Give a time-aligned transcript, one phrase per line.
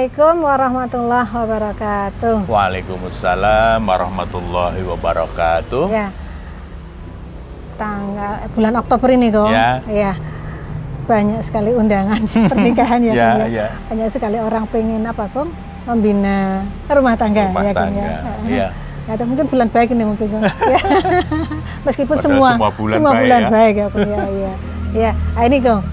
[0.00, 2.36] Assalamualaikum warahmatullahi wabarakatuh.
[2.48, 5.84] Waalaikumsalam warahmatullahi wabarakatuh.
[5.92, 6.08] Ya.
[7.76, 9.52] Tanggal eh, bulan Oktober ini kok.
[9.52, 9.84] Ya.
[9.92, 10.16] Ya.
[11.04, 12.16] Banyak sekali undangan
[12.48, 13.66] pernikahan ya, Ya, Kong, ya.
[13.92, 15.52] Banyak sekali orang pengen apa kok
[15.84, 18.18] membina rumah tangga Rumah ya Kong, tangga, ya.
[18.48, 18.68] iya.
[19.04, 20.42] Tahu, mungkin bulan baik ini mungkin Kong.
[20.72, 20.80] ya.
[21.84, 23.48] Meskipun Padahal semua semua bulan semua baik bulan ya.
[23.52, 23.86] baik ya.
[24.00, 24.52] Ya, ya.
[24.96, 25.84] Ya, nah, ini Kong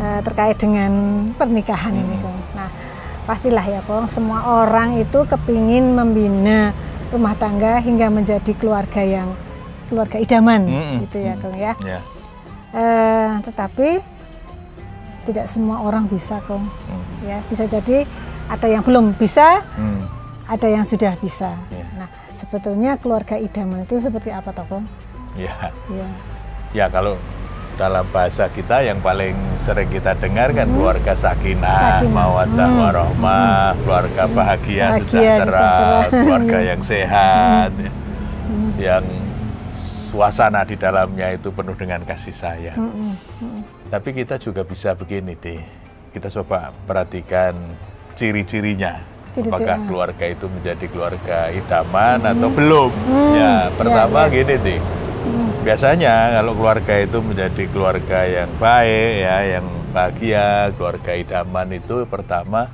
[0.00, 0.90] eh, terkait dengan
[1.36, 2.40] pernikahan ini Kong.
[2.56, 2.79] Nah,
[3.30, 6.74] pastilah ya Kong, semua orang itu kepingin membina
[7.14, 9.30] rumah tangga hingga menjadi keluarga yang
[9.86, 11.06] keluarga idaman Mm-mm.
[11.06, 11.72] gitu ya Kong ya.
[11.86, 12.02] Ya.
[12.74, 14.02] Eh, tetapi
[15.30, 16.66] tidak semua orang bisa Kong.
[16.66, 17.04] Hmm.
[17.22, 18.02] Ya, bisa jadi
[18.50, 20.10] ada yang belum bisa, Hmm.
[20.50, 21.54] ada yang sudah bisa.
[21.70, 21.86] Ya.
[22.02, 24.84] Nah, sebetulnya keluarga idaman itu seperti apa toh Kong?
[25.38, 25.70] Ya.
[25.86, 26.08] Ya.
[26.74, 27.14] Ya kalau
[27.80, 32.12] dalam bahasa kita yang paling sering kita dengar kan keluarga sakinah, Sakinah.
[32.12, 32.80] mawaddah Hmm.
[32.84, 36.12] warahmah, keluarga bahagia, Bahagia, sejahtera, sejahtera.
[36.12, 37.92] keluarga yang sehat, ya.
[38.76, 39.04] yang
[40.12, 42.76] suasana di dalamnya itu penuh dengan kasih sayang.
[42.76, 43.12] Mm-mm.
[43.40, 43.62] Mm-mm.
[43.88, 45.56] Tapi kita juga bisa begini, Ti.
[46.12, 47.56] Kita coba perhatikan
[48.12, 49.00] ciri-cirinya.
[49.32, 49.84] Ciri-ciri, Apakah ah.
[49.88, 52.90] keluarga itu menjadi keluarga idaman atau belum?
[53.32, 54.32] Ya, pertama ya.
[54.36, 54.76] gini, Ti.
[55.60, 62.72] Biasanya kalau keluarga itu menjadi keluarga yang baik, ya, yang bahagia, keluarga idaman itu pertama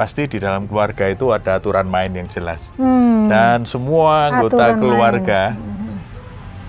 [0.00, 2.72] pasti di dalam keluarga itu ada aturan main yang jelas.
[2.80, 3.28] Hmm.
[3.28, 4.80] Dan semua anggota Aturan main.
[4.80, 5.42] keluarga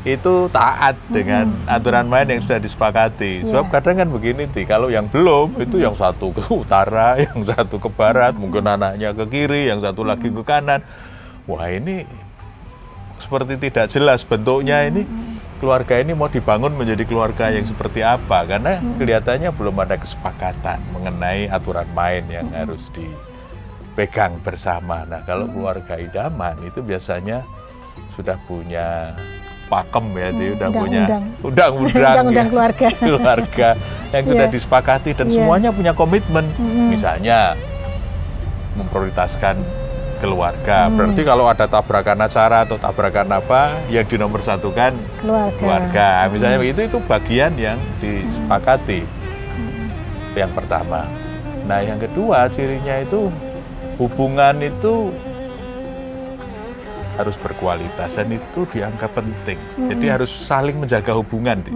[0.04, 3.44] itu taat dengan aturan main yang sudah disepakati.
[3.44, 3.48] Iya.
[3.48, 7.80] Sebab kadang kan begini, Ti, kalau yang belum itu yang satu ke utara, yang satu
[7.80, 10.84] ke barat, mungkin anaknya ke kiri, yang satu lagi ke kanan.
[11.48, 12.04] Wah ini
[13.20, 15.04] seperti tidak jelas bentuknya ini
[15.58, 21.50] keluarga ini mau dibangun menjadi keluarga yang seperti apa karena kelihatannya belum ada kesepakatan mengenai
[21.50, 25.02] aturan main yang harus dipegang bersama.
[25.04, 27.42] Nah kalau keluarga idaman itu biasanya
[28.14, 29.14] sudah punya
[29.67, 31.23] pakem ya, Ti, udah punya undang-undang.
[31.44, 32.88] undang-undang ya, keluarga.
[33.04, 33.70] keluarga
[34.08, 34.54] yang sudah Iya.
[34.56, 35.36] disepakati dan Iya.
[35.36, 36.46] semuanya punya komitmen.
[36.88, 37.58] Misalnya
[38.73, 39.58] memprioritaskan
[40.17, 40.88] keluarga.
[40.89, 40.95] Hmm.
[40.98, 44.92] Berarti kalau ada tabrakan acara atau tabrakan apa yang dinomorsatukan
[45.22, 45.58] Keluarga.
[45.58, 46.08] keluarga.
[46.30, 49.05] Misalnya begitu itu bagian yang disepakati.
[49.05, 51.10] Itu Yang pertama.
[51.67, 53.28] Nah, yang kedua cirinya itu
[53.98, 55.11] hubungan itu
[57.17, 59.58] harus berkualitas dan itu dianggap penting.
[59.89, 61.58] Jadi harus saling menjaga hubungan.
[61.66, 61.73] Ti.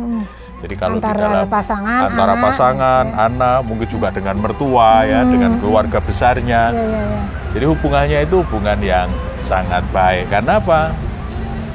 [0.61, 5.25] Jadi kalau Antara di dalam pasangan, antara anak, pasangan, anak, mungkin juga dengan mertua ya,
[5.25, 6.69] dengan keluarga besarnya.
[6.69, 7.21] Iya, iya, iya.
[7.51, 9.09] Jadi hubungannya itu hubungan yang
[9.49, 10.29] sangat baik.
[10.29, 10.93] Karena apa?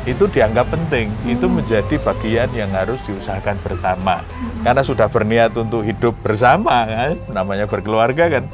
[0.07, 1.11] Itu dianggap penting.
[1.27, 4.23] Itu menjadi bagian yang harus diusahakan bersama.
[4.63, 8.47] Karena sudah berniat untuk hidup bersama kan, namanya berkeluarga kan.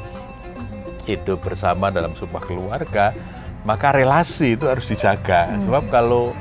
[1.05, 3.13] Hidup bersama dalam sebuah keluarga,
[3.61, 5.53] maka relasi itu harus dijaga.
[5.61, 6.33] Sebab kalau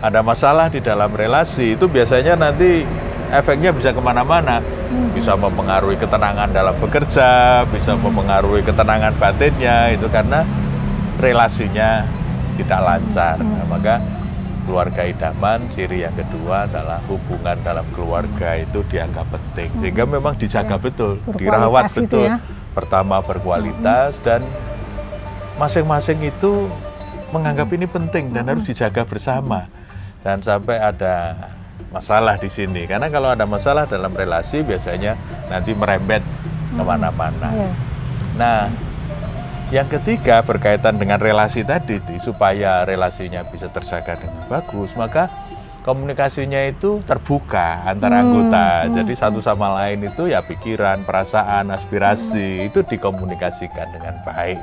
[0.00, 2.88] ada masalah di dalam relasi itu biasanya nanti
[3.30, 4.58] efeknya bisa ke mana-mana.
[5.14, 10.42] Bisa mempengaruhi ketenangan dalam bekerja, bisa mempengaruhi ketenangan batinnya itu karena
[11.22, 12.02] relasinya
[12.58, 13.36] tidak lancar.
[13.38, 13.94] Nah, maka
[14.66, 19.70] keluarga idaman ciri yang kedua adalah hubungan dalam keluarga itu dianggap penting.
[19.82, 22.26] Sehingga memang dijaga Ya, betul, dirawat betul.
[22.26, 22.36] ya.
[22.70, 24.46] Pertama berkualitas dan
[25.58, 26.70] masing-masing itu
[27.34, 29.66] menganggap ini penting dan harus dijaga bersama.
[30.22, 31.34] Dan sampai ada
[31.88, 35.16] masalah di sini karena kalau ada masalah dalam relasi biasanya
[35.48, 36.20] nanti merembet
[36.76, 37.48] ke mana-mana.
[37.50, 37.70] Iya.
[38.38, 38.58] Nah,
[39.70, 45.30] yang ketiga berkaitan dengan relasi tadi, supaya relasinya bisa terjaga dengan bagus, maka
[45.86, 48.90] komunikasinya itu terbuka antar anggota.
[48.90, 54.58] Jadi satu sama lain itu ya pikiran, perasaan, aspirasi itu dikomunikasikan dengan baik.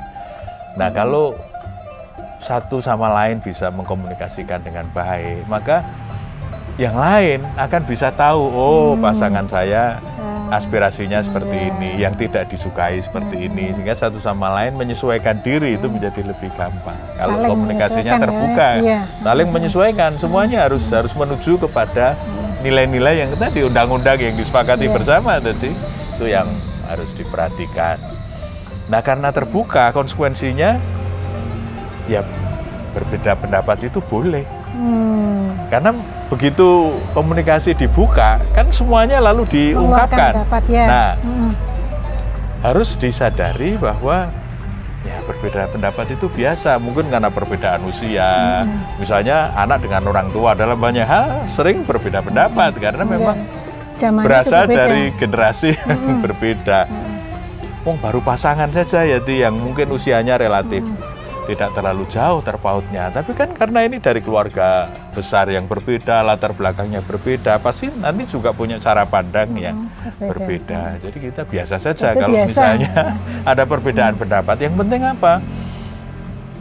[0.75, 1.35] Nah, kalau
[2.44, 5.87] satu sama lain bisa mengkomunikasikan dengan baik, maka
[6.78, 9.97] yang lain akan bisa tahu, oh pasangan saya
[10.47, 15.91] aspirasinya seperti ini, yang tidak disukai seperti ini, sehingga satu sama lain menyesuaikan diri itu
[15.91, 16.96] menjadi lebih gampang.
[17.20, 19.00] Kalau Saling komunikasinya ya, terbuka, iya.
[19.26, 22.16] saling menyesuaikan, semuanya harus harus menuju kepada
[22.64, 24.94] nilai-nilai yang tadi undang-undang yang disepakati Iya.
[24.96, 25.74] bersama tadi
[26.18, 26.47] itu yang
[26.88, 28.00] harus diperhatikan.
[28.88, 30.79] Nah karena terbuka konsekuensinya
[32.08, 32.24] ya
[32.96, 34.56] berbeda pendapat itu boleh.
[34.78, 35.50] Hmm.
[35.74, 35.90] Karena
[36.29, 40.46] begitu komunikasi dibuka, kan semuanya lalu diungkapkan.
[40.46, 40.85] Pendapat, ya.
[40.85, 41.52] Nah, Mm-mm.
[42.62, 44.29] harus disadari bahwa
[45.02, 46.78] ya berbeda pendapat itu biasa.
[46.78, 48.64] Mungkin karena perbedaan usia,
[49.02, 53.38] misalnya anak dengan orang tua dalam banyak hal sering berbeda pendapat karena memang
[53.97, 56.85] Zamannya berasal dari generasi yang berbeda.
[57.82, 60.84] wong baru pasangan saja ya yang mungkin usianya relatif
[61.47, 63.08] tidak terlalu jauh terpautnya.
[63.08, 68.52] Tapi kan karena ini dari keluarga besar yang berbeda, latar belakangnya berbeda, pasti nanti juga
[68.52, 69.88] punya cara pandang yang
[70.20, 70.28] berbeda.
[70.28, 70.82] berbeda.
[70.99, 72.52] Jadi kita biasa saja Itu kalau biasa.
[72.52, 72.94] misalnya
[73.55, 74.55] ada perbedaan pendapat.
[74.59, 75.34] Yang penting apa?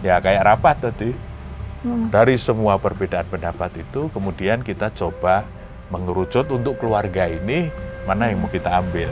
[0.06, 1.10] Ya kayak rapat tadi.
[1.86, 5.46] Dari semua perbedaan pendapat itu kemudian kita coba
[5.86, 7.70] mengerucut untuk keluarga ini
[8.02, 9.06] mana yang mau kita ambil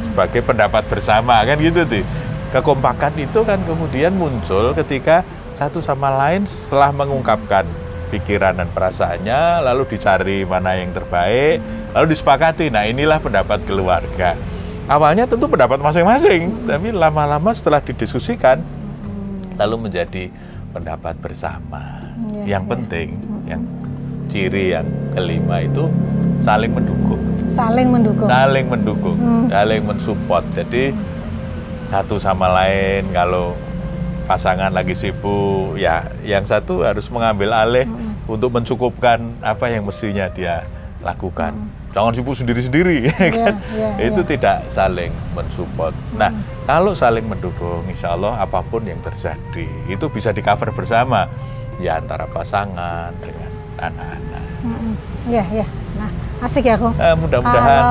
[0.00, 2.04] sebagai pendapat bersama kan gitu tuh.
[2.50, 5.22] Kekompakan itu kan kemudian muncul ketika
[5.54, 7.62] satu sama lain setelah mengungkapkan
[8.10, 11.62] pikiran dan perasaannya lalu dicari mana yang terbaik
[11.94, 12.66] lalu disepakati.
[12.68, 14.34] Nah, inilah pendapat keluarga.
[14.90, 18.58] Awalnya tentu pendapat masing-masing, tapi lama-lama setelah didiskusikan
[19.54, 20.34] lalu menjadi
[20.70, 22.10] pendapat bersama.
[22.34, 22.70] Iya, yang iya.
[22.74, 23.08] penting,
[23.46, 23.62] yang
[24.26, 25.86] ciri yang kelima itu
[26.40, 28.26] saling mendukung Saling mendukung.
[28.26, 29.46] saling mendukung, Hmm.
[29.46, 30.44] saling mensupport.
[30.54, 30.94] Jadi
[31.90, 33.58] satu sama lain kalau
[34.24, 38.14] pasangan lagi sibuk, ya yang satu harus mengambil alih Hmm.
[38.30, 40.62] untuk mencukupkan apa yang mestinya dia
[41.02, 41.50] lakukan.
[41.90, 43.54] Jangan sibuk sendiri-sendiri, ya kan?
[43.74, 44.28] iya, itu iya.
[44.30, 45.90] tidak saling mensupport.
[46.14, 46.30] Nah,
[46.62, 51.26] kalau saling mendukung, insya Allah apa pun yang terjadi itu bisa di cover bersama,
[51.82, 53.50] ya antara pasangan dengan
[53.80, 54.44] anak-anak.
[55.26, 55.66] Iya, iya.
[55.98, 56.10] Nah,
[56.40, 56.94] asik ya, Kong.
[56.94, 57.82] Eh, mudah-mudahan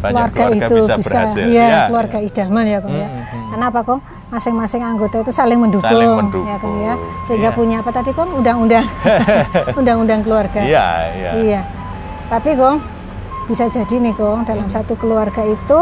[0.00, 1.44] banyak keluarga keluarga itu bisa berhasil.
[1.44, 2.28] Iya, Ya, keluarga ya.
[2.28, 3.08] idaman ya, Kong ya.
[3.50, 4.00] Karena apa, Kong?
[4.30, 6.94] Masing-masing anggota itu saling mendukung, Saling ya, mendukung, Kong ya.
[7.26, 7.58] Sehingga iya.
[7.58, 8.30] punya apa tadi, Kong?
[8.38, 8.86] Undang-undang.
[9.78, 10.62] Undang-undang keluarga.
[10.62, 10.86] Iya,
[11.18, 11.30] iya.
[11.34, 11.60] Iya.
[12.30, 12.78] Tapi Kong,
[13.50, 15.80] bisa jadi nih Kong, dalam satu keluarga itu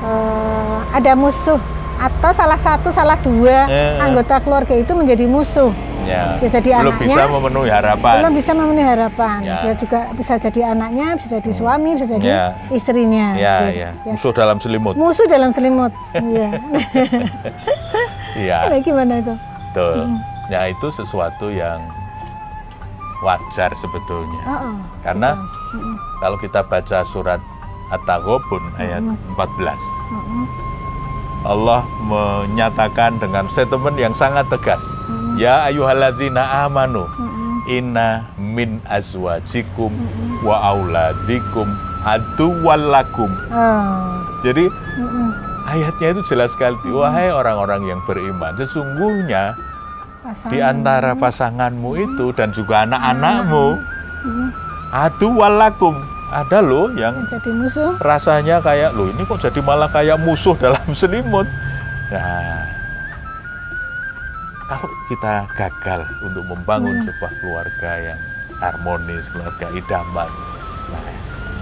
[0.00, 1.60] eh, ada musuh
[1.96, 4.00] atau salah satu, salah dua Eh.
[4.00, 5.72] anggota keluarga itu menjadi musuh.
[6.06, 6.38] Ya.
[6.38, 8.14] Bisa jadi Belum anaknya, bisa memenuhi harapan.
[8.16, 9.38] Belum bisa memenuhi harapan.
[9.42, 9.58] Ya.
[9.60, 12.44] Dia juga bisa jadi anaknya, bisa jadi suami, bisa jadi Ya.
[12.70, 13.26] istrinya.
[13.34, 13.74] Ya, gitu.
[13.76, 13.90] ya.
[13.92, 14.12] Ya.
[14.14, 14.94] Musuh dalam selimut.
[14.94, 15.90] Musuh dalam selimut.
[16.26, 16.48] Iya.
[18.36, 19.34] Iya, Nah, gimana itu?
[19.66, 19.96] betul.
[20.46, 21.80] Ya itu sesuatu yang
[23.20, 24.40] wajar sebetulnya.
[24.46, 25.34] Oh, Karena
[26.16, 27.40] kalau kita baca surat
[27.88, 29.02] At-Taghabun ayat
[29.34, 29.78] 14.
[31.44, 34.82] Allah menyatakan dengan statement yang sangat tegas.
[35.36, 37.04] Ya ayyuhalladzina amanu
[37.68, 39.92] inna min azwajikum
[40.40, 41.68] wa auladikum
[42.08, 43.28] aduwallakum.
[43.52, 44.22] Oh.
[44.40, 45.28] Jadi Mm-mm.
[45.68, 46.78] ayatnya itu jelas sekali.
[46.88, 49.52] Wahai orang-orang yang beriman, sesungguhnya
[50.24, 50.50] Pasangan.
[50.54, 53.76] di antara pasanganmu itu dan juga anak-anakmu
[54.94, 55.94] aduwallakum.
[56.26, 57.94] Ada loh yang jadi musuh.
[58.02, 61.46] rasanya kayak loh ini kok jadi malah kayak musuh dalam selimut.
[62.10, 62.66] Nah,
[64.66, 68.20] kalau kita gagal untuk membangun sebuah keluarga yang
[68.56, 70.30] harmonis, keluarga idaman,
[70.88, 71.02] nah,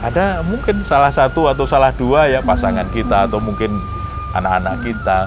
[0.02, 3.72] ada mungkin salah satu atau salah dua ya pasangan kita atau mungkin
[4.32, 5.18] anak-anak kita.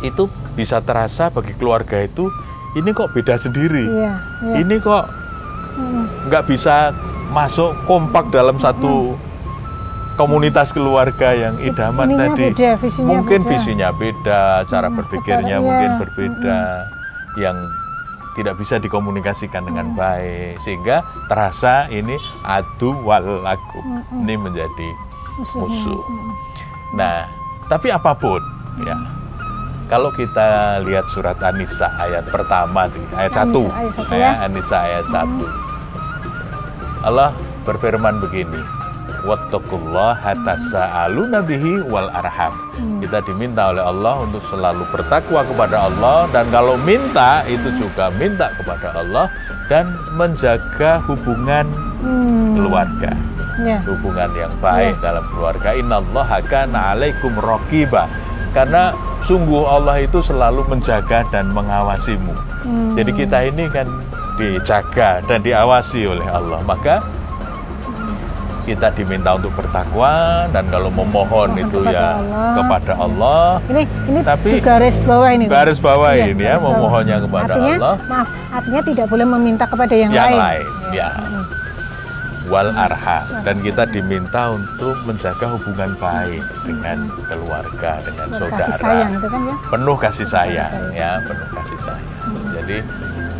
[0.00, 2.28] Itu bisa terasa bagi keluarga itu
[2.74, 4.54] ini kok beda sendiri, Iya, iya.
[4.58, 5.04] ini kok
[6.24, 6.90] nggak bisa
[7.28, 9.18] masuk kompak dalam satu
[10.14, 12.42] komunitas keluarga yang idaman Ininya tadi.
[12.48, 13.50] beda, visinya mungkin beda.
[13.50, 15.98] visinya beda, cara Hmm, berpikirnya cara- mungkin iya.
[15.98, 16.60] berbeda,
[17.36, 17.56] yang
[18.34, 19.96] tidak bisa dikomunikasikan dengan Hmm.
[19.96, 23.78] baik, sehingga terasa ini adu walaku.
[23.78, 24.88] Hmm, Ini menjadi
[25.36, 25.62] Musuhnya.
[25.62, 26.02] musuh.
[26.92, 27.26] Nah,
[27.64, 28.42] tapi apa pun
[28.80, 28.98] ya.
[29.84, 30.48] Kalau kita
[30.80, 33.70] lihat surat An-Nisa ayat pertama ayat An-Nisa 1.
[33.70, 34.30] ayat satu ya.
[34.40, 35.46] An-Nisa ayat 1.
[37.00, 37.30] Allah
[37.62, 38.58] berfirman begini,
[39.24, 42.52] Wattaqullaha tasa'aluna bihi wal arham.
[43.00, 48.52] Kita diminta oleh Allah untuk selalu bertakwa kepada Allah dan kalau minta itu juga minta
[48.56, 49.26] kepada Allah
[49.66, 51.64] dan menjaga hubungan
[52.04, 53.16] Hmm, keluarga
[53.64, 53.80] ya.
[53.88, 55.72] hubungan yang baik dalam keluarga.
[55.72, 58.04] Innallaha kana 'alaikum raqiba.
[58.52, 58.92] Karena
[59.24, 62.36] sungguh Allah itu selalu menjaga dan mengawasimu.
[62.60, 62.92] Hmm.
[62.92, 63.88] Jadi kita ini kan
[64.36, 66.60] dijaga dan diawasi oleh Allah.
[66.62, 67.00] Maka
[68.64, 70.14] kita diminta untuk bertakwa
[70.48, 72.52] dan kalau memohon Mohon itu kepada ya Allah.
[72.56, 73.44] kepada Allah.
[73.66, 75.44] Ini ini Tapi di garis bawah ini.
[75.46, 76.72] Garis bawah Iya, ini ya, bawah.
[76.72, 77.96] memohonnya kepada artinya, Allah.
[78.04, 80.38] Maaf, artinya tidak boleh meminta kepada yang, Yang lain.
[80.40, 81.08] lain, ya.
[82.44, 89.10] Wal arha dan kita diminta untuk menjaga hubungan baik dengan keluarga dengan saudara Kasih sayang
[89.14, 89.56] itu kan ya.
[89.66, 90.92] penuh kasih sayang sayang.
[90.92, 92.12] ya penuh kasih sayang
[92.52, 92.76] jadi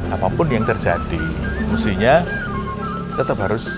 [0.08, 1.20] apa pun yang terjadi
[1.68, 2.24] mestinya
[3.14, 3.68] tetap harus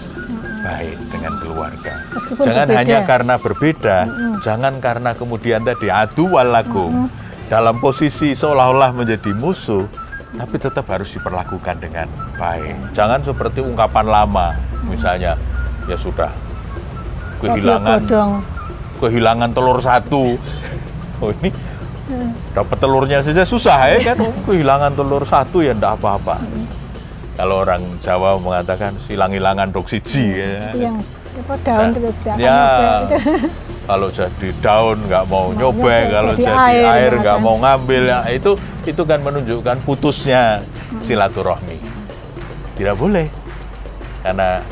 [0.67, 1.95] baik dengan keluarga.
[2.11, 2.79] Meskipun jangan berbeda.
[2.83, 3.97] hanya karena berbeda
[4.43, 7.07] jangan karena kemudian tadi adu walakum
[7.47, 9.87] dalam posisi seolah-olah menjadi musuh
[10.37, 12.93] tapi tetap harus diperlakukan dengan baik.
[12.93, 14.53] Jangan seperti ungkapan lama
[14.91, 15.39] misalnya
[15.87, 16.35] ya sudah
[17.41, 18.01] Radio kehilangan
[18.99, 20.25] kehilangan telur satu.
[21.17, 21.49] Oh ini
[22.53, 24.21] dapat telurnya saja susah ya kan?
[24.45, 26.45] Kehilangan telur satu ya ndak apa-apa
[27.37, 30.73] kalau orang Jawa mengatakan silang-ilangan dok siji ya.
[30.73, 30.97] Itu yang
[31.37, 32.57] apa daun Nah, tidak ya.
[32.57, 33.17] nyobek itu.
[33.93, 38.19] kalau jadi daun nggak mau nyobek, nyobek, kalau jadi jadi, air nggak mau ngambil, ya,
[38.33, 38.53] itu
[38.83, 40.65] itu kan menunjukkan putusnya
[41.05, 41.79] silaturahmi.
[42.75, 43.29] Tidak boleh,
[44.25, 44.65] karena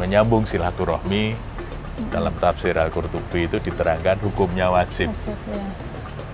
[0.00, 1.36] menyambung silaturahmi
[2.08, 5.12] dalam tafsir Al-Qurtubi itu diterangkan hukumnya wajib.
[5.12, 5.64] Wajib, ya.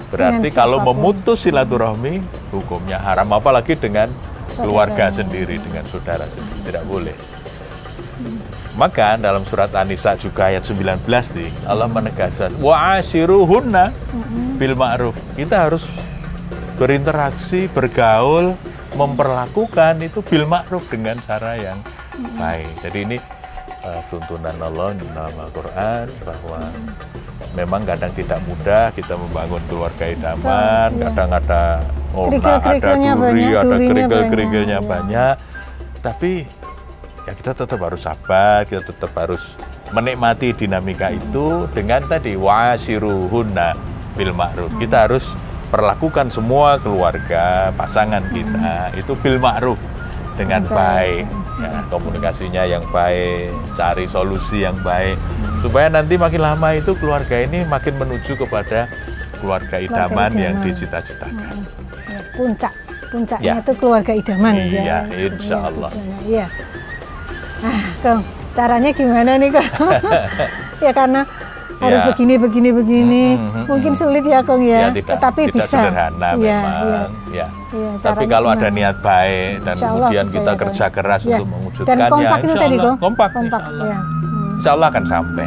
[0.09, 2.23] Berarti kalau memutus silaturahmi
[2.55, 4.09] hukumnya haram, apalagi dengan
[4.49, 5.19] keluarga Saudaranya.
[5.21, 7.17] sendiri, dengan saudara sendiri tidak boleh.
[8.79, 11.03] Maka dalam surat An-Nisa juga ayat 19
[11.35, 13.91] nih, Allah menegaskan wa ashiruhunna
[14.55, 15.19] bil ma'ruf.
[15.35, 15.87] Kita harus
[16.79, 18.55] berinteraksi, bergaul,
[18.95, 21.83] memperlakukan itu bil ma'ruf dengan cara yang
[22.39, 22.71] baik.
[22.87, 23.19] Jadi ini
[23.83, 26.63] eh, tuntunan Allah di dalam Al-Qur'an bahwa
[27.59, 31.83] memang kadang tidak mudah kita membangun keluarga idaman, kadang ada
[32.19, 35.35] ngonak, ada duri, banyak, ada kerikil-kerikilnya banyak, banyak.
[36.03, 36.33] Tapi
[37.27, 39.55] ya kita tetap harus sabar, kita tetap harus
[39.95, 43.79] menikmati dinamika itu dengan tadi wasiruhunna
[44.19, 44.75] bil ma'ruf.
[44.83, 45.33] Kita harus
[45.71, 49.79] perlakukan semua keluarga, pasangan kita itu bil ma'ruf
[50.35, 51.25] dengan baik.
[51.59, 55.19] Ya, komunikasinya yang baik, cari solusi yang baik.
[55.59, 58.87] Supaya nanti makin lama itu keluarga ini makin menuju kepada
[59.39, 61.55] keluarga idaman yang dicita-citakan.
[62.05, 62.73] Ya, puncak
[63.09, 63.55] puncaknya Ya.
[63.59, 64.99] itu keluarga idaman Iya, ya.
[65.09, 65.91] insya Iya, Allah.
[65.91, 66.19] tujuannya.
[66.25, 66.47] Iya.
[67.59, 68.21] Ah, Kong,
[68.53, 69.71] caranya gimana nih Kong?
[70.85, 71.21] ya karena
[71.79, 72.07] harus Ya.
[72.07, 73.25] begini begini begini.
[73.33, 75.79] Mm, mm, mm, Mungkin sulit ya Kong ya, Ya, tidak, tetapi tidak bisa.
[75.79, 76.75] sederhana Iya, memang.
[76.77, 77.01] iya.
[77.29, 77.47] Ya.
[77.69, 81.29] Iya, Tapi kalau ada niat baik dan Insya Allah kemudian kita ya, kerja keras Ya.
[81.31, 82.85] untuk Dan mewujudkannya, kompak itu insya tadi Allah.
[82.85, 82.97] Kong.
[82.99, 83.61] Kompak, kompak.
[83.61, 83.87] insya Allah.
[83.87, 83.99] Ya.
[83.99, 84.57] Hmm.
[84.59, 85.47] Insya Allah akan sampai.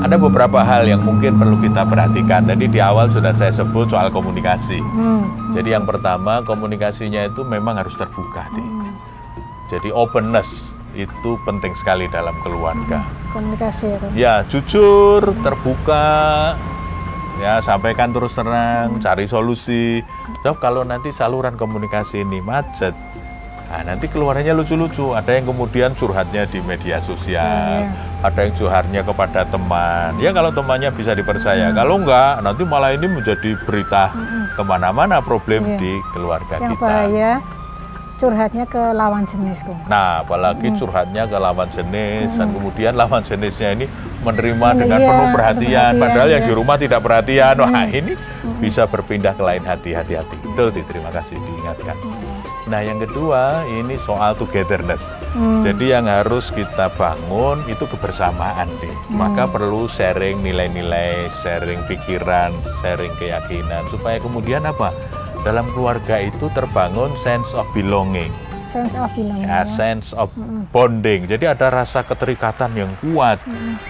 [0.00, 2.48] Ada beberapa hal yang mungkin perlu kita perhatikan.
[2.48, 4.80] Tadi di awal sudah saya sebut soal komunikasi.
[4.80, 5.52] Hmm.
[5.52, 8.64] Jadi yang pertama komunikasinya itu memang harus terbuka, Ti.
[8.64, 8.96] Hmm.
[9.68, 13.04] Jadi openness itu penting sekali dalam keluarga.
[13.30, 13.98] Komunikasi ya.
[14.16, 16.56] Ya jujur, terbuka,
[17.38, 20.00] ya sampaikan terus terang, cari solusi.
[20.40, 22.96] So, kalau nanti saluran komunikasi ini macet,
[23.70, 25.14] nah, nanti keluarnya lucu-lucu.
[25.14, 28.26] Ada yang kemudian curhatnya di media sosial, Iya.
[28.26, 30.18] ada yang curhatnya kepada teman.
[30.18, 34.10] Ya kalau temannya bisa dipercaya, kalau enggak nanti malah ini menjadi berita
[34.58, 35.78] ke mana-mana problem Iya.
[35.78, 36.82] di keluarga Yang kita.
[36.82, 37.32] bahaya
[38.20, 39.80] curhatnya ke lawan jenis Kong.
[39.88, 43.88] Nah, apalagi curhatnya ke lawan jenis dan kemudian lawan jenisnya ini
[44.20, 46.48] menerima Iya, dengan iya, penuh perhatian, perhatian, padahal yang iya.
[46.50, 47.54] di rumah tidak perhatian.
[47.64, 48.12] Wah, ini
[48.60, 50.36] bisa berpindah ke lain hati, hati-hati.
[50.52, 50.84] Betul, Ti.
[50.84, 51.96] terima kasih diingatkan.
[52.68, 55.00] Nah, yang kedua ini soal togetherness.
[55.64, 58.90] Jadi yang harus kita bangun itu kebersamaan, Ti.
[59.14, 62.52] Maka perlu sharing nilai-nilai, sharing pikiran,
[62.84, 64.92] sharing keyakinan supaya kemudian apa?
[65.40, 68.28] Dalam keluarga itu terbangun sense of belonging
[68.60, 69.50] Sense of belonging.
[69.50, 70.30] ya, sense of
[70.70, 71.26] bonding.
[71.26, 73.42] Jadi ada rasa keterikatan yang kuat,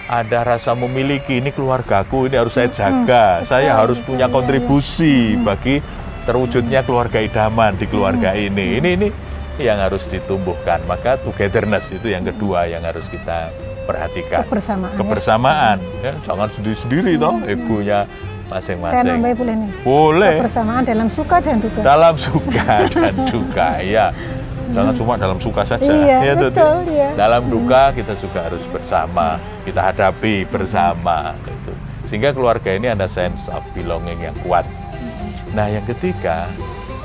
[0.09, 3.45] ada rasa memiliki ini keluargaku, ini harus saya jaga.
[3.45, 5.85] Saya harus punya kontribusi bagi
[6.23, 8.77] terwujudnya keluarga idaman di keluarga ini.
[8.77, 9.07] Ini ini
[9.57, 10.81] yang harus ditumbuhkan.
[10.85, 13.49] Maka togetherness itu yang kedua yang harus kita
[13.83, 14.43] perhatikan.
[14.43, 14.97] Kebersamaan, ya.
[14.97, 15.77] Kebersamaan.
[15.99, 19.05] Ya, jangan sendiri-sendiri toh, ibunya Saya masing-masing.
[19.07, 19.69] nambahin boleh nih.
[19.81, 21.79] Boleh Kebersamaan dalam suka dan duka.
[21.81, 24.07] dalam suka dan duka ya
[24.71, 27.11] jangan cuma dalam suka saja Iya, Ya, betul, iya.
[27.13, 31.75] dalam duka kita juga harus bersama kita hadapi bersama gitu.
[32.07, 34.63] sehingga keluarga ini ada sense of belonging yang kuat
[35.51, 36.47] nah yang ketiga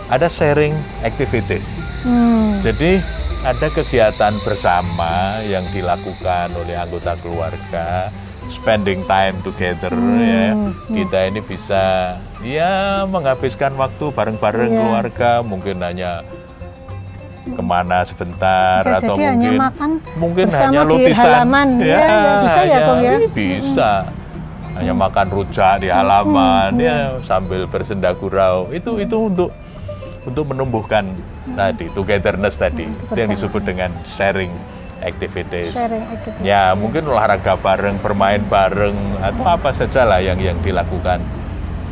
[0.06, 2.62] ada sharing activities Hmm.
[2.62, 3.02] jadi
[3.42, 8.10] ada kegiatan bersama yang dilakukan oleh anggota keluarga,
[8.50, 10.50] spending time together ya.
[10.86, 14.78] Kita ini bisa ya menghabiskan waktu bareng-bareng Iya.
[14.78, 16.26] keluarga, mungkin hanya
[17.46, 21.68] ke mana sebentar Bisa atau jadi hanya mungkin makan mungkin hanya di halaman.
[21.78, 23.14] Ya, ya, bisa ya, ya?
[23.14, 23.92] ini bisa.
[24.76, 28.68] Hanya makan rujak di halaman ya sambil bersenda gurau.
[28.68, 29.50] Itu itu untuk
[30.26, 31.06] untuk menumbuhkan
[31.54, 34.52] tadi togetherness tadi itu yang disebut dengan sharing
[35.00, 35.72] activities.
[35.72, 36.44] Sharing activity.
[36.44, 41.22] Ya mungkin olahraga bareng, bermain bareng atau apa saja lah yang yang dilakukan.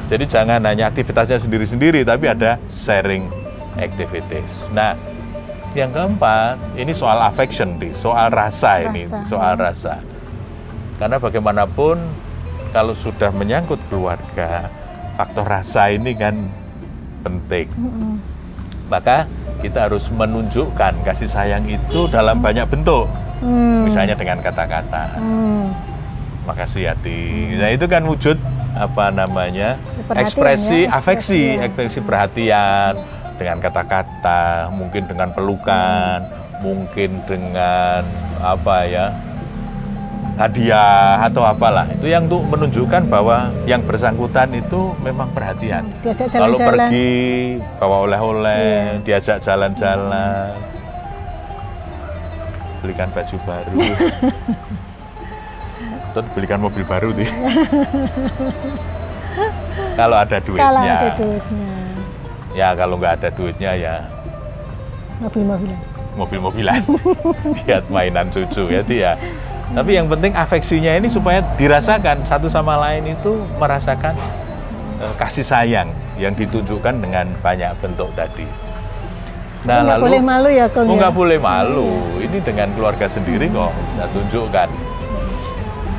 [0.05, 3.25] Jadi jangan hanya aktivitasnya sendiri-sendiri, tapi ada sharing
[3.81, 4.69] activities.
[4.77, 4.93] Nah,
[5.73, 7.89] yang keempat ini soal affection, Ti.
[7.97, 9.25] soal rasa, ini, Rasa.
[9.25, 9.95] soal rasa.
[11.01, 11.97] Karena bagaimanapun
[12.75, 14.67] kalau sudah menyangkut keluarga,
[15.15, 16.35] faktor rasa ini kan
[17.23, 17.71] penting.
[18.91, 19.31] Maka
[19.63, 23.07] kita harus menunjukkan kasih sayang itu dalam banyak bentuk.
[23.39, 23.87] Hmm.
[23.87, 25.23] Misalnya dengan kata-kata.
[25.23, 25.71] Hmm.
[26.45, 27.57] makasih Yati.
[27.57, 28.37] Nah itu kan wujud
[28.77, 31.65] apa namanya Perhatian ekspresi ya, afeksi, ya.
[31.65, 32.93] ekspresi perhatian
[33.41, 36.21] dengan kata-kata, mungkin dengan pelukan,
[36.61, 38.05] mungkin dengan
[38.45, 39.09] apa ya
[40.35, 45.87] hadiah atau apalah itu yang untuk menunjukkan bahwa yang bersangkutan itu memang perhatian.
[46.01, 46.89] Diajak Kalau jalan-jalan.
[46.91, 47.13] pergi
[47.77, 48.67] bawa oleh-oleh,
[48.99, 49.03] Iya.
[49.03, 50.51] diajak jalan-jalan,
[52.81, 53.79] belikan baju baru,
[56.11, 57.31] atau belikan mobil baru nih.
[59.95, 61.69] kalau ada duitnya, Kalau ada duitnya,
[62.53, 63.97] ya kalau nggak ada duitnya ya
[65.17, 65.79] mobil-mobilan.
[66.15, 66.81] mobil-mobilan,
[67.59, 68.99] lihat mainan cucu ya Ti,
[69.71, 69.81] ya.
[69.81, 74.13] Tapi yang penting afeksinya ini supaya dirasakan satu sama lain itu merasakan
[75.01, 75.89] eh, kasih sayang
[76.21, 78.47] yang ditunjukkan dengan banyak bentuk tadi.
[79.65, 81.09] Tapi nggak boleh malu ya, Kong, Oh, ya?
[81.09, 81.89] nggak boleh malu.
[82.21, 84.69] Ini dengan keluarga sendiri kok kita tunjukkan.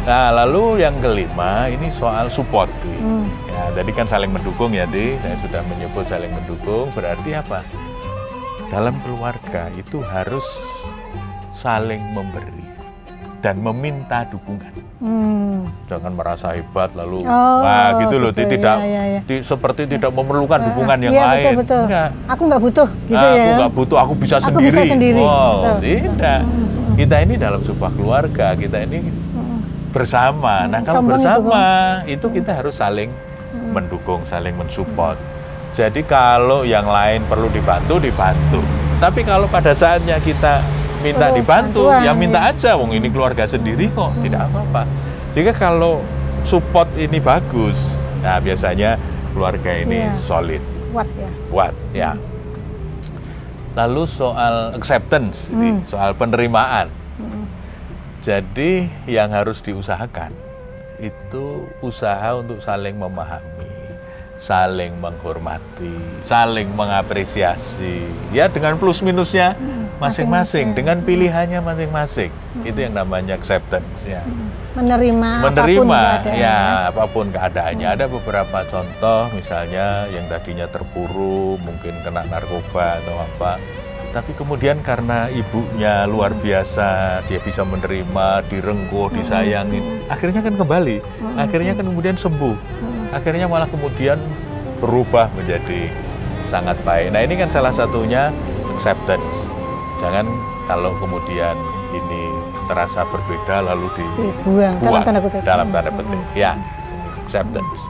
[0.05, 2.69] Nah, lalu yang kelima ini soal support.
[2.85, 2.93] Ti.
[3.01, 3.25] Hmm.
[3.49, 5.17] Ya, tadi kan saling mendukung ya, Ti.
[5.17, 6.93] Saya sudah menyebut saling mendukung.
[6.93, 7.65] Berarti apa?
[8.69, 10.45] Dalam keluarga itu harus
[11.57, 12.64] saling memberi
[13.45, 14.73] dan meminta dukungan.
[14.97, 15.69] Hmm.
[15.85, 18.41] Jangan merasa hebat lalu, Oh, nah gitu loh, Ti.
[18.41, 19.19] gitu, tidak ya, ya, ya.
[19.21, 21.37] ti- seperti tidak memerlukan dukungan yang Iya, lain.
[21.45, 21.81] betul betul.
[21.85, 22.09] Enggak.
[22.25, 23.37] Aku nggak butuh, gitu Ah, ya.
[23.37, 24.65] Aku nggak butuh, aku bisa Aku sendiri.
[24.65, 25.69] bisa sendiri, Wow, betul.
[25.69, 26.41] Hmm, tidak.
[26.95, 28.97] Kita ini dalam sebuah keluarga, kita ini
[29.91, 30.65] bersama.
[30.65, 31.61] Nah, kalau Sombong itu, bersama
[32.09, 33.09] itu, kita harus saling
[33.69, 35.19] mendukung, saling mensupport.
[35.71, 38.63] Jadi kalau yang lain perlu dibantu, dibantu.
[38.97, 40.63] Tapi kalau pada saatnya kita
[41.05, 42.51] minta Perlu dibantu, bantuan, ya minta ya.
[42.51, 42.71] aja.
[42.73, 44.81] Wong ini keluarga sendiri kok, tidak apa-apa.
[45.31, 46.01] Jika kalau
[46.41, 47.77] support ini bagus,
[48.19, 48.97] nah biasanya
[49.29, 50.17] keluarga ini Iya.
[50.17, 51.29] solid Kuat ya.
[51.47, 52.11] kuat ya.
[53.75, 55.83] Lalu soal acceptance, Hmm.
[55.83, 56.87] soal penerimaan.
[58.19, 60.33] Jadi yang harus diusahakan
[60.97, 61.45] itu
[61.79, 63.69] usaha untuk saling memahami,
[64.35, 68.01] saling menghormati, saling mengapresiasi.
[68.31, 72.31] Ya dengan plus minusnya Hmm, masing-masing, dengan pilihannya masing-masing.
[72.67, 74.21] Itu yang namanya acceptance ya.
[74.75, 76.35] Menerima, apa pun menerima keadaannya.
[76.35, 76.59] ya
[76.91, 78.05] apa pun keadaannya ada.
[78.11, 83.55] Beberapa contoh misalnya yang tadinya terpuruk mungkin kena narkoba atau apa.
[84.11, 91.03] Tapi kemudian karena ibunya luar biasa dia bisa menerima direngkuh disayangin akhirnya kan kembali.
[91.39, 92.55] Akhirnya kan kemudian sembuh.
[93.15, 94.19] Akhirnya malah kemudian
[94.79, 95.87] berubah menjadi
[96.47, 97.15] sangat baik.
[97.15, 98.31] Nah ini kan salah satunya
[98.75, 99.44] acceptance
[100.05, 100.25] jangan
[100.69, 101.57] kalau kemudian
[101.89, 102.23] ini
[102.69, 105.41] terasa berbeda lalu di Dibuang, dalam tanda kutip.
[105.41, 106.53] dalam tanda petik ya
[107.25, 107.81] acceptance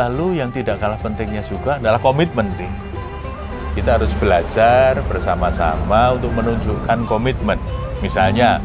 [0.00, 2.72] lalu yang tidak kalah pentingnya juga adalah komitmen nih
[3.72, 7.56] kita harus belajar bersama-sama untuk menunjukkan komitmen.
[8.04, 8.60] Misalnya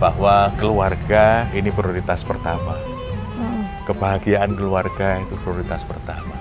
[0.00, 2.76] bahwa keluarga ini prioritas pertama.
[3.36, 3.68] Hmm.
[3.84, 6.32] kebahagiaan keluarga itu prioritas pertama.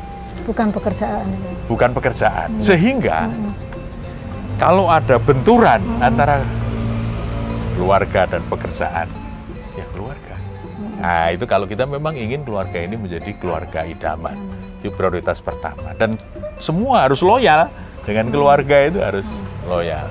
[0.48, 1.28] Bukan pekerjaan.
[1.68, 2.50] bukan pekerjaan.
[2.56, 2.64] Hmm.
[4.56, 6.40] Kalau ada benturan antara
[7.76, 9.08] keluarga dan pekerjaan
[9.76, 10.36] ya keluarga.
[10.96, 14.40] Nah itu kalau kita memang ingin keluarga ini menjadi keluarga idaman
[14.80, 15.92] itu prioritas pertama.
[16.00, 16.16] Dan
[16.56, 17.68] semua harus loyal.
[18.06, 19.26] Dengan keluarga itu harus
[19.66, 20.06] loyal.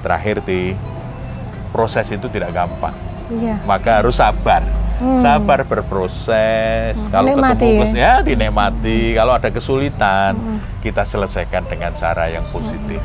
[0.00, 0.72] Terakhir ti
[1.70, 2.96] proses itu tidak gampang.
[3.24, 3.56] Iya.
[3.64, 4.60] maka harus sabar.
[5.24, 6.92] Sabar berproses.
[7.08, 7.98] Kalau Dinikmati ketemu ya.
[7.98, 9.00] ya dinikmati.
[9.16, 10.36] Kalau ada kesulitan
[10.84, 13.00] kita selesaikan dengan cara yang positif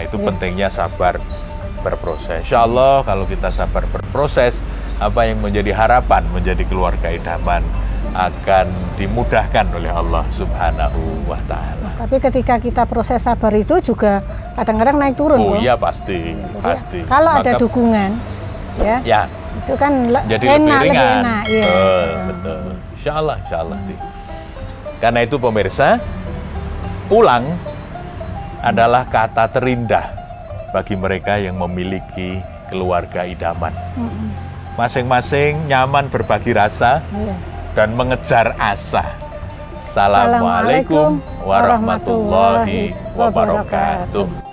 [0.00, 1.20] nah, itu pentingnya sabar
[1.84, 4.64] berproses Insya Allah kalau kita sabar berproses
[4.96, 7.60] apa yang menjadi harapan menjadi keluarga idaman
[8.16, 11.94] akan dimudahkan oleh Allah Subhanahu wa taala.
[11.94, 14.18] Tapi ketika kita proses sabar itu juga
[14.58, 15.38] kadang-kadang naik turun.
[15.38, 16.98] Oh iya pasti, Jadi, pasti.
[17.06, 18.10] Kalau ada Maka- dukungan,
[18.82, 19.22] ya, ya
[19.62, 19.92] itu kan
[20.26, 21.16] jadi enak, lebih ringan.
[21.22, 21.42] enak.
[21.46, 21.62] Iya.
[21.70, 22.62] Betul, betul.
[22.98, 23.76] Insya Allah, insya Allah.
[23.86, 23.94] Ti.
[25.00, 25.88] Karena itu pemirsa,
[27.06, 27.44] pulang
[28.60, 30.06] adalah kata terindah
[30.70, 33.72] bagi mereka yang memiliki keluarga idaman.
[34.78, 37.36] Masing-masing nyaman berbagi rasa Iya.
[37.74, 39.04] dan mengejar asa.
[39.90, 44.49] Assalamualaikum warahmatullahi wabarakatuh.